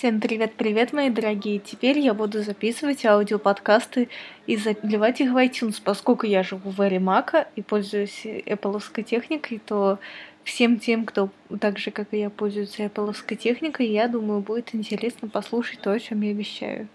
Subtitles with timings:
[0.00, 1.58] Всем привет-привет, мои дорогие!
[1.58, 4.08] Теперь я буду записывать аудиоподкасты
[4.46, 9.58] и заливать их в iTunes, поскольку я живу в эре Мака и пользуюсь Apple техникой,
[9.58, 9.98] то
[10.42, 11.28] всем тем, кто
[11.60, 16.00] так же, как и я, пользуется Apple техникой, я думаю, будет интересно послушать то, о
[16.00, 16.88] чем я вещаю.